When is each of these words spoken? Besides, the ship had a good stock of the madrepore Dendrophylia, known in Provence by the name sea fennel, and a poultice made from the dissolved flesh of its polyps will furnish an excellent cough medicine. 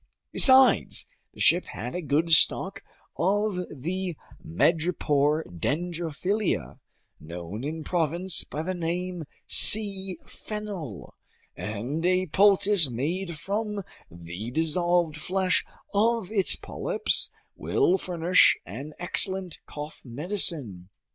Besides, 0.31 1.05
the 1.31 1.39
ship 1.39 1.65
had 1.65 1.93
a 1.93 2.01
good 2.01 2.31
stock 2.31 2.81
of 3.17 3.57
the 3.69 4.17
madrepore 4.43 5.43
Dendrophylia, 5.47 6.79
known 7.19 7.63
in 7.63 7.83
Provence 7.83 8.43
by 8.43 8.63
the 8.63 8.73
name 8.73 9.25
sea 9.45 10.17
fennel, 10.25 11.13
and 11.55 12.03
a 12.03 12.25
poultice 12.25 12.89
made 12.89 13.37
from 13.37 13.83
the 14.09 14.49
dissolved 14.49 15.17
flesh 15.17 15.63
of 15.93 16.31
its 16.31 16.55
polyps 16.55 17.29
will 17.55 17.99
furnish 17.99 18.57
an 18.65 18.93
excellent 18.97 19.59
cough 19.67 20.01
medicine. 20.03 20.89